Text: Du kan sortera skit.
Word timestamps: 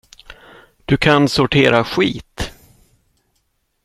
Du 0.85 0.97
kan 0.97 1.27
sortera 1.27 1.83
skit. 1.83 2.51